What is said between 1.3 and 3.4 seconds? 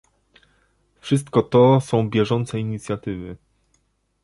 to są bieżące inicjatywy